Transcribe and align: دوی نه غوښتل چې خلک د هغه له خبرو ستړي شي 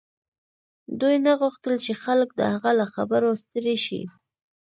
دوی 0.99 1.15
نه 1.25 1.31
غوښتل 1.39 1.75
چې 1.85 1.93
خلک 2.03 2.29
د 2.35 2.41
هغه 2.53 2.71
له 2.79 2.85
خبرو 2.93 3.29
ستړي 3.43 3.75
شي 3.85 4.01